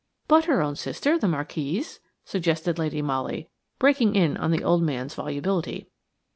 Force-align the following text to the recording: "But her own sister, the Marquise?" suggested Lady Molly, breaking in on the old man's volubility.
"But 0.27 0.45
her 0.45 0.63
own 0.63 0.75
sister, 0.77 1.19
the 1.19 1.27
Marquise?" 1.27 1.99
suggested 2.25 2.79
Lady 2.79 3.03
Molly, 3.03 3.49
breaking 3.77 4.15
in 4.15 4.35
on 4.35 4.49
the 4.49 4.63
old 4.63 4.81
man's 4.81 5.13
volubility. 5.13 5.89